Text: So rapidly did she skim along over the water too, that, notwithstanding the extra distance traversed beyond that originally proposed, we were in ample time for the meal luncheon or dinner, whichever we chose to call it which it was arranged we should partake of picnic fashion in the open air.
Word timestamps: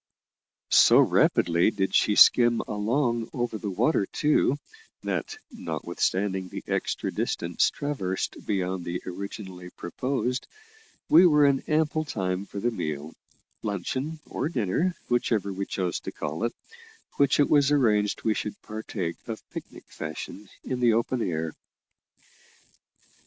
So 0.71 0.97
rapidly 0.99 1.69
did 1.69 1.93
she 1.93 2.15
skim 2.15 2.61
along 2.61 3.29
over 3.33 3.59
the 3.59 3.69
water 3.69 4.07
too, 4.07 4.57
that, 5.03 5.37
notwithstanding 5.51 6.49
the 6.49 6.63
extra 6.67 7.11
distance 7.13 7.69
traversed 7.69 8.43
beyond 8.43 8.83
that 8.85 9.05
originally 9.05 9.69
proposed, 9.69 10.47
we 11.07 11.27
were 11.27 11.45
in 11.45 11.59
ample 11.69 12.03
time 12.03 12.47
for 12.47 12.59
the 12.59 12.71
meal 12.71 13.13
luncheon 13.61 14.19
or 14.25 14.49
dinner, 14.49 14.95
whichever 15.07 15.53
we 15.53 15.67
chose 15.67 15.99
to 15.99 16.11
call 16.11 16.45
it 16.45 16.53
which 17.17 17.39
it 17.39 17.47
was 17.47 17.69
arranged 17.71 18.23
we 18.23 18.33
should 18.33 18.59
partake 18.63 19.17
of 19.27 19.47
picnic 19.51 19.83
fashion 19.87 20.49
in 20.63 20.79
the 20.79 20.93
open 20.93 21.21
air. 21.21 21.53